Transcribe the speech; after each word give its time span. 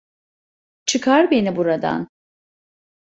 Çıkar 0.85 1.31
beni 1.31 1.55
buradan! 1.55 2.09